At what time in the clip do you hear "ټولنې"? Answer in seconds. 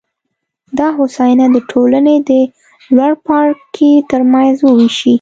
1.71-2.15